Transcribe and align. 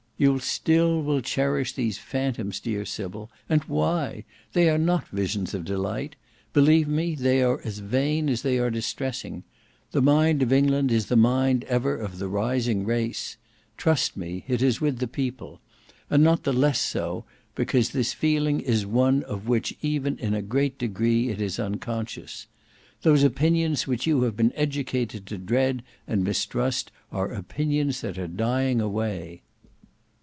"You 0.17 0.37
still 0.37 1.01
will 1.01 1.21
cherish 1.21 1.73
these 1.73 1.97
phantoms, 1.97 2.59
dear 2.59 2.85
Sybil! 2.85 3.31
and 3.49 3.63
why? 3.63 4.23
They 4.53 4.69
are 4.69 4.77
not 4.77 5.07
visions 5.07 5.55
of 5.55 5.65
delight. 5.65 6.15
Believe 6.53 6.87
me 6.87 7.15
they 7.15 7.41
are 7.41 7.59
as 7.65 7.79
vain 7.79 8.29
as 8.29 8.43
they 8.43 8.59
are 8.59 8.69
distressing. 8.69 9.41
The 9.93 10.01
mind 10.03 10.43
of 10.43 10.53
England 10.53 10.91
is 10.91 11.07
the 11.07 11.15
mind 11.15 11.63
ever 11.63 11.97
of 11.97 12.19
the 12.19 12.27
rising 12.27 12.85
race. 12.85 13.37
Trust 13.77 14.15
me 14.15 14.45
it 14.47 14.61
is 14.61 14.79
with 14.79 14.99
the 14.99 15.07
People. 15.07 15.59
And 16.07 16.23
not 16.23 16.43
the 16.43 16.53
less 16.53 16.79
so, 16.79 17.25
because 17.55 17.89
this 17.89 18.13
feeling 18.13 18.59
is 18.59 18.85
one 18.85 19.23
of 19.23 19.47
which 19.47 19.75
even 19.81 20.19
in 20.19 20.35
a 20.35 20.43
great 20.43 20.77
degree 20.77 21.29
it 21.29 21.41
is 21.41 21.59
unconscious. 21.59 22.45
Those 23.01 23.23
opinions 23.23 23.87
which 23.87 24.05
you 24.05 24.21
have 24.21 24.37
been 24.37 24.53
educated 24.55 25.25
to 25.25 25.39
dread 25.39 25.81
and 26.07 26.23
mistrust 26.23 26.91
are 27.11 27.31
opinions 27.31 28.01
that 28.01 28.19
are 28.19 28.27
dying 28.27 28.79
away. 28.79 29.41